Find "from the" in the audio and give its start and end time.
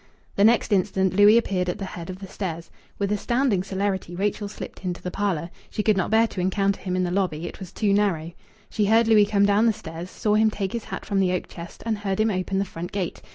11.05-11.31